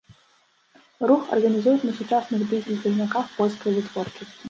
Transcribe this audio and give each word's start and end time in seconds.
Рух 1.11 1.21
арганізуюць 1.37 1.87
на 1.91 1.95
сучасных 1.99 2.39
дызель-цягніках 2.49 3.25
польскай 3.39 3.71
вытворчасці. 3.81 4.35